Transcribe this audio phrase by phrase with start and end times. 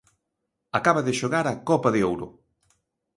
[0.77, 2.27] Acaba de xogar a Copa de Ouro.